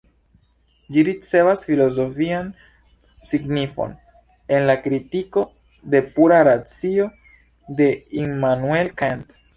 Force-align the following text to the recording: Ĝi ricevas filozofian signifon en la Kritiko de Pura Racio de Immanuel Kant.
Ĝi 0.95 1.01
ricevas 1.07 1.65
filozofian 1.67 2.47
signifon 3.33 3.93
en 4.57 4.67
la 4.71 4.77
Kritiko 4.87 5.45
de 5.95 6.03
Pura 6.17 6.41
Racio 6.49 7.07
de 7.83 7.91
Immanuel 8.25 8.95
Kant. 9.05 9.41